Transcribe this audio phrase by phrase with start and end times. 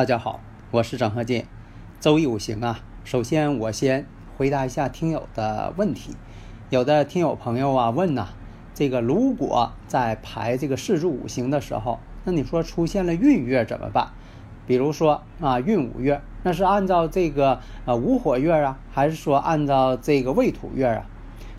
[0.00, 0.40] 大家好，
[0.70, 1.46] 我是张鹤剑。
[2.00, 4.06] 周易五行啊，首先我先
[4.38, 6.16] 回答一下听友的问题。
[6.70, 8.28] 有的听友朋友啊问呐，
[8.72, 14.08] 这个如果在排这个四柱五行的时候，那你说出现了闰月怎么办？
[14.66, 21.04] 比如说啊，闰五月，那是按照这个呃午火月啊，还是说按照这个未土月啊？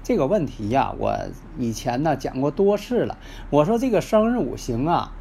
[0.01, 1.15] 这个问题呀，我
[1.59, 3.19] 以前呢讲过多次了。
[3.51, 5.11] 我说这个生日五行啊，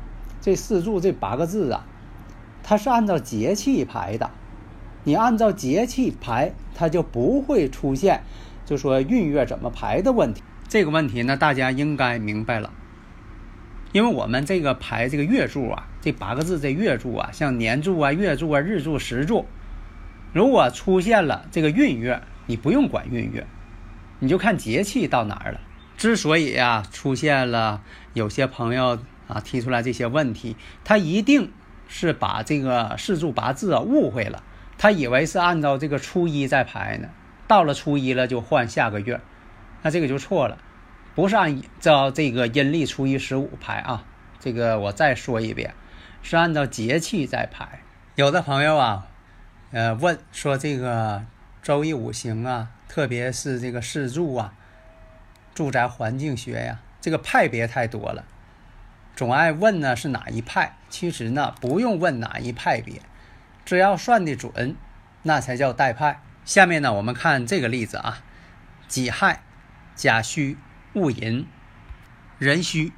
[0.41, 1.85] 这四柱这八个字啊。
[2.71, 4.31] 它是按照节气排的，
[5.03, 8.23] 你按照节气排，它就不会出现
[8.65, 10.41] 就说闰月怎么排的问题。
[10.69, 12.73] 这个问题呢，大家应该明白了。
[13.91, 19.47] 因为我们这个排这个月柱啊，这八个字这月柱啊，像年柱啊、月柱啊、日柱、时柱，
[20.33, 23.49] 如果出现了这个闰月，你不用管闰月，
[24.21, 25.61] 你就看节气到哪儿了。
[25.97, 27.83] 之所以啊出现了
[28.15, 30.55] 有些朋友啊提出来这些问题，
[30.85, 31.51] 他一定。
[31.93, 34.45] 是把这个四柱八字啊误会了，
[34.79, 37.09] 他以为是按照这个初一在排呢，
[37.49, 39.21] 到了初一了就换下个月，
[39.83, 40.57] 那这个就错了，
[41.17, 44.05] 不是按照这个阴历初一十五排啊，
[44.39, 45.75] 这个我再说一遍，
[46.23, 47.81] 是按照节气在排。
[48.15, 49.09] 有的朋友啊，
[49.73, 51.25] 呃问说这个
[51.61, 54.55] 周易五行啊，特别是这个四柱啊，
[55.53, 58.25] 住宅环境学呀，这个派别太多了。
[59.17, 60.77] 总爱问呢是哪一派？
[60.91, 63.01] 其实呢不用问哪一派别，
[63.65, 64.77] 只要算的准，
[65.23, 66.21] 那才叫带派。
[66.45, 68.19] 下面呢我们看这个例子啊：
[68.89, 69.43] 己亥、
[69.95, 70.59] 甲戌、
[70.95, 71.47] 戊寅、
[72.39, 72.93] 壬戌。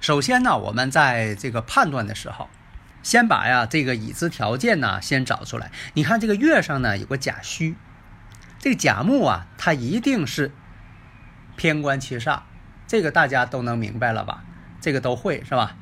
[0.00, 2.48] 首先呢我们在这个判断的时候，
[3.02, 5.72] 先把呀这个已知条件呢先找出来。
[5.94, 7.76] 你看这个月上呢有个甲戌，
[8.58, 10.52] 这个甲木啊它一定是
[11.56, 12.42] 偏官七煞，
[12.86, 14.44] 这个大家都能明白了吧？
[14.80, 15.76] 这个都会是吧？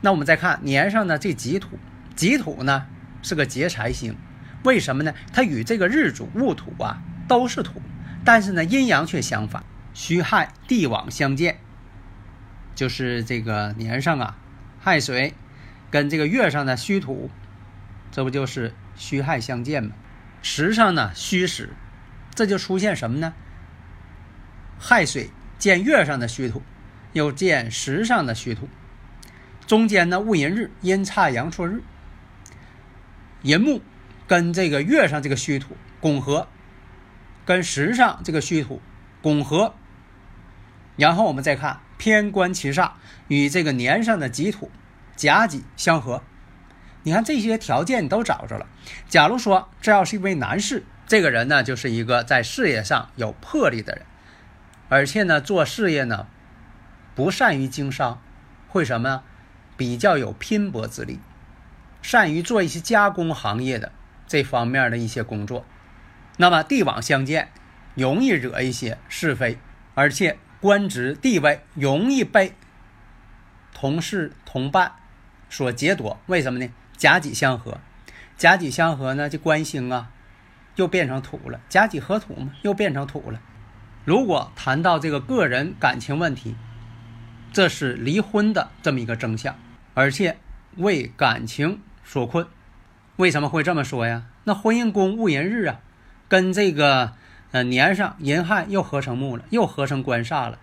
[0.00, 1.78] 那我们再看年上的这己土，
[2.16, 2.86] 己土呢
[3.22, 4.16] 是个劫财星，
[4.64, 5.14] 为什么呢？
[5.32, 7.82] 它与这个日主戊土啊都是土，
[8.24, 11.58] 但是呢阴阳却相反，戌亥地网相见，
[12.74, 14.38] 就是这个年上啊
[14.78, 15.34] 亥水
[15.90, 17.30] 跟这个月上的戌土，
[18.10, 19.90] 这不就是戌亥相见吗？
[20.42, 21.74] 时上呢戌时，
[22.34, 23.34] 这就出现什么呢？
[24.78, 26.62] 亥水见月上的戌土。
[27.12, 28.68] 又见时上的虚土，
[29.70, 31.84] 中间呢戊寅日阴差阳错日，
[33.42, 33.80] 寅木
[34.26, 36.48] 跟这个月上这个虚土拱合，
[37.44, 38.82] 跟时上这个虚土
[39.22, 39.76] 拱合，
[40.96, 42.94] 然后我们再看偏官七煞
[43.28, 44.72] 与这个年上的己土
[45.14, 46.24] 甲己相合，
[47.04, 48.66] 你看这些条件你都找着了。
[49.08, 54.04] 假如说这要是一位男士，这个人呢就是一个在事业上有魄力的人，
[54.88, 56.26] 而且呢做事业呢。
[57.14, 58.20] 不善于经商，
[58.66, 59.22] 会什么呀？
[59.80, 61.18] 比较有拼搏之力，
[62.02, 63.92] 善于做一些加工行业的
[64.26, 65.64] 这方面的一些工作。
[66.36, 67.50] 那么地网相见，
[67.94, 69.56] 容易惹一些是非，
[69.94, 72.52] 而且官职地位容易被
[73.72, 74.92] 同事同伴
[75.48, 76.20] 所劫夺。
[76.26, 76.70] 为什么呢？
[76.98, 77.80] 甲己相合，
[78.36, 80.10] 甲己相合呢，这官星啊，
[80.76, 81.58] 又变成土了。
[81.70, 83.40] 甲己合土嘛，又变成土了。
[84.04, 86.54] 如果谈到这个个人感情问题，
[87.52, 89.58] 这是离婚的这么一个征象，
[90.00, 90.38] 而且
[90.78, 92.46] 为感情所困。
[93.16, 94.24] 为什么会这么说呀？
[94.44, 95.80] 那婚姻宫戊寅日啊，
[96.26, 97.12] 跟这个
[97.50, 100.58] 呃年上寅亥又合成木了，又合成官煞了，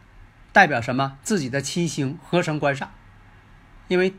[0.51, 1.19] 代表什么？
[1.21, 2.87] 自己的七星合成官煞。
[3.87, 4.15] 因为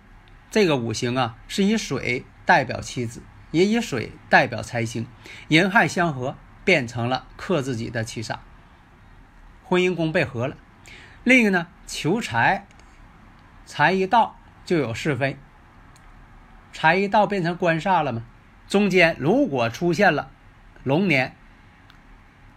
[0.53, 5.09] 这个五行啊，是以水代表妻子，也以水代表财星，
[5.49, 8.37] 寅亥相合，变成了克自己的七煞。
[9.65, 10.57] 婚姻宫被合了。
[11.25, 12.69] 另一个呢，求财，
[13.67, 14.38] 财一到
[14.69, 15.39] 就有是非，
[16.75, 18.25] 财一到变成官煞了吗？
[18.69, 20.31] 中间如果出现了
[20.85, 21.35] 龙年，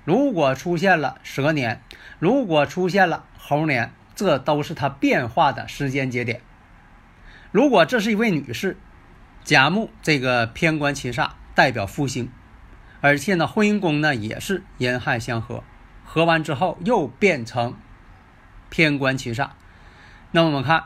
[0.04, 1.82] 如果出现了蛇年，
[2.20, 6.42] 如果出现了猴年，这都是它变化的时间节点。
[7.54, 8.76] 如果这是一位女士，
[9.46, 12.30] 甲木这个偏官七煞代表夫星，
[13.00, 15.64] 而且呢，婚姻宫呢也是寅亥相合，
[16.04, 17.78] 合完之后又变成
[18.70, 19.52] 偏官七煞。
[20.32, 20.84] 那我们看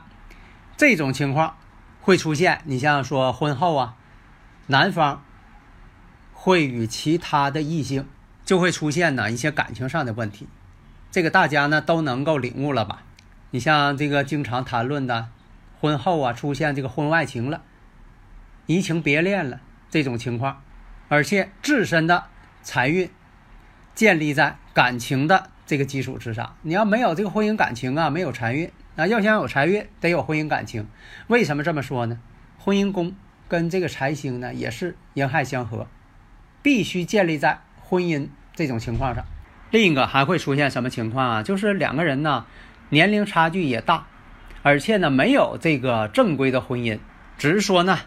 [0.76, 1.56] 这种情况
[2.00, 3.96] 会出现，你像说婚后啊，
[4.66, 5.24] 男方
[6.32, 8.06] 会与其他的异性
[8.44, 10.48] 就会出现呢一些感情上的问题，
[11.10, 13.02] 这个大家呢都能够领悟了吧？
[13.50, 15.28] 你像这个经常谈论的
[15.80, 17.62] 婚后啊出现这个婚外情了，
[18.66, 20.62] 移情别恋了这种情况。
[21.08, 22.24] 而且自身的
[22.62, 23.08] 财运
[23.94, 26.56] 建立在感情的这个基础之上。
[26.62, 29.06] 你要没有这个婚姻感情啊，没有财运啊。
[29.06, 30.88] 要想有财运，得有婚姻感情。
[31.28, 32.18] 为什么这么说呢？
[32.58, 33.14] 婚姻宫
[33.46, 35.86] 跟这个财星呢，也是寅亥相合，
[36.62, 39.24] 必须建立在婚姻这种情况上。
[39.70, 41.42] 另一个还会出现什么情况啊？
[41.42, 42.46] 就是两个人呢，
[42.88, 44.06] 年龄差距也大，
[44.62, 46.98] 而且呢，没有这个正规的婚姻，
[47.38, 47.98] 只是说呢。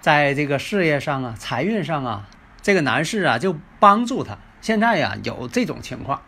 [0.00, 2.28] 在这个事业上啊，财运上啊，
[2.60, 4.36] 这个男士啊就帮助他。
[4.60, 6.20] 现在呀有这种情况，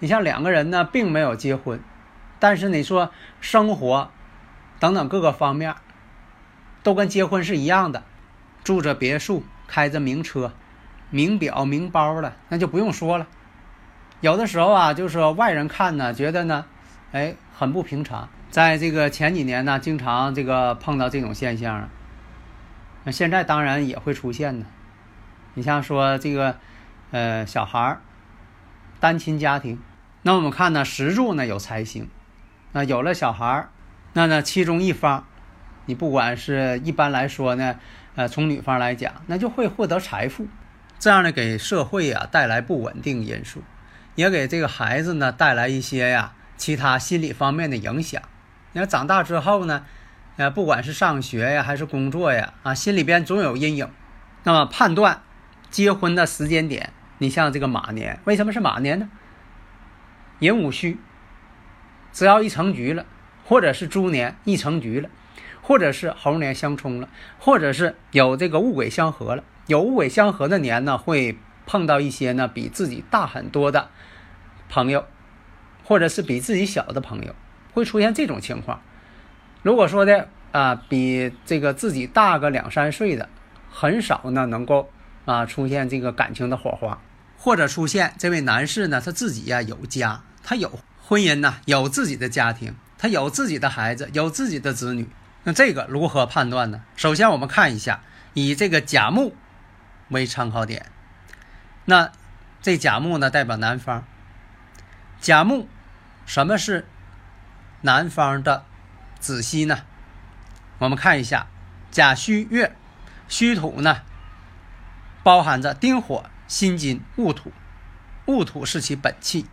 [0.00, 1.80] 你像两个人呢并没有结婚，
[2.40, 4.10] 但是你说生活
[4.80, 5.76] 等等各个方面
[6.82, 8.02] 都跟结婚是一样的，
[8.64, 10.52] 住着别墅，开着名车、
[11.10, 13.28] 名表、名包了，那就不用说了。
[14.20, 16.64] 有的时候啊，就是说外人看呢，觉得呢，
[17.12, 18.28] 哎，很不平常。
[18.50, 21.88] 在这个前几年呢，经常这个碰到这种现象。
[23.04, 24.66] 那现在当然也会出现呢，
[25.54, 26.56] 你像说这个，
[27.12, 28.00] 呃，小孩儿，
[28.98, 29.78] 单亲家庭，
[30.22, 32.10] 那我们看呢，石柱呢有财星，
[32.72, 33.70] 那有了小孩儿，
[34.12, 35.26] 那呢其中一方，
[35.86, 37.76] 你不管是一般来说呢，
[38.14, 40.46] 呃，从女方来讲，那就会获得财富，
[40.98, 43.62] 这样呢给社会啊带来不稳定因素，
[44.14, 48.22] 也给这个孩子呢带来一些呀其他心理方面的影响。
[48.72, 49.84] 你看长大之后呢？
[50.36, 53.90] 呃，不管是上学呀，还是工作呀，啊，心里边总有阴影。
[54.44, 55.20] 那么判断
[55.70, 59.10] 结婚的时间点，你像这个马年，为什么是马年呢？
[60.38, 60.98] 寅午戌，
[62.12, 63.06] 只要一成局了，
[63.44, 65.08] 或者是猪年一成局了，
[65.62, 67.08] 或者是猴年相冲了，
[67.38, 73.88] 或者是有这个戊癸相合了，有戊癸相合的年呢，会碰到一些呢比自己大很多的
[74.68, 75.06] 朋友，
[75.84, 77.34] 或者是比自己小的朋友，
[77.72, 78.80] 会出现这种情况。
[79.62, 83.28] 如果说的啊，比这个自己大个两三岁的，
[83.70, 84.90] 很少呢能够
[85.26, 87.00] 啊出现这个感情的火花，
[87.36, 90.80] 或者出现这位男士呢他自己呀有家，他有
[91.10, 95.10] 婚姻呢，有自己的家庭，他有自己的孩子，有自己的子女。
[95.42, 96.84] 那这个如何判断呢？
[96.94, 99.34] 首先我们看一下，以这个甲木
[100.10, 100.86] 为参考点。
[101.86, 102.12] 那
[102.62, 104.04] 这甲木呢代表男方，
[105.20, 105.68] 甲木
[106.26, 106.86] 什么是
[107.80, 108.64] 男方的？
[109.18, 109.80] 子息呢？
[110.78, 111.48] 我们看一下，
[111.90, 112.76] 甲戌月，
[113.26, 114.02] 戌土呢，
[115.24, 117.50] 包含着丁火、辛金、戊土，
[118.26, 119.46] 戊土是其本气。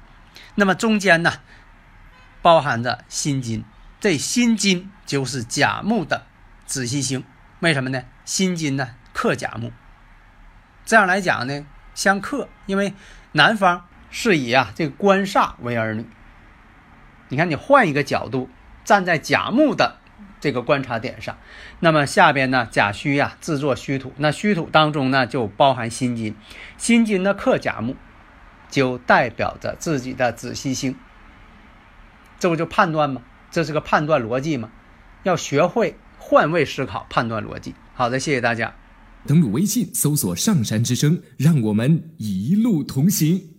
[0.59, 1.33] 那么中间呢，
[2.41, 3.63] 包含着辛金，
[3.99, 6.25] 这辛金就是甲木的
[6.65, 7.23] 子息星。
[7.59, 8.03] 为什么呢？
[8.25, 9.71] 辛金呢克甲木，
[10.83, 12.93] 这样来讲呢相克，因为
[13.31, 16.05] 男方是以啊这个官煞为儿女。
[17.29, 18.49] 你看，你换一个角度。
[18.83, 19.97] 站在甲木的
[20.39, 21.37] 这个观察点上，
[21.81, 26.37] 那么下边呢，甲戌呀制作虚土，那虚土当中呢就包含辛金，
[26.77, 27.97] 辛金呢克甲木，
[28.69, 30.95] 就代表着自己的仔细性。
[32.39, 33.21] 这不就判断吗？
[33.49, 34.71] 这是个判断逻辑吗？
[35.23, 37.73] 要学会换位思考，判断逻辑。
[37.93, 38.75] 好的，谢谢大家。
[39.25, 43.56] 登录微信搜索“上山之声”，让我们一路同行。